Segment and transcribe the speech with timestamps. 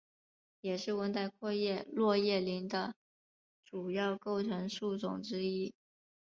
[0.61, 2.95] 也是温带阔叶落叶林的
[3.63, 5.75] 主要构成树种之一。